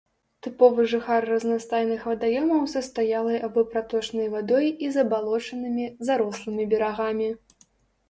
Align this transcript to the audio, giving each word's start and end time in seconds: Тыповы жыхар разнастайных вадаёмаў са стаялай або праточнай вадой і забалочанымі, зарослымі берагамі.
Тыповы 0.45 0.85
жыхар 0.93 1.27
разнастайных 1.31 2.07
вадаёмаў 2.13 2.65
са 2.73 2.83
стаялай 2.89 3.39
або 3.49 3.67
праточнай 3.75 4.27
вадой 4.35 4.67
і 4.87 4.93
забалочанымі, 4.99 5.89
зарослымі 6.13 6.63
берагамі. 6.77 7.35